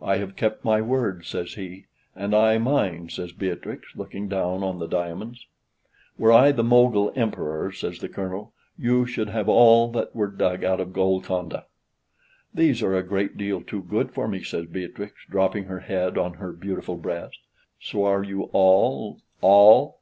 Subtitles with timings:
[0.00, 1.84] "I have kept my word," says he:
[2.14, 5.44] "And I mine," says Beatrix, looking down on the diamonds.
[6.16, 10.64] "Were I the Mogul Emperor," says the Colonel, "you should have all that were dug
[10.64, 11.66] out of Golconda."
[12.54, 16.32] "These are a great deal too good for me," says Beatrix, dropping her head on
[16.40, 17.36] her beautiful breast,
[17.78, 19.94] "so are you all, all!"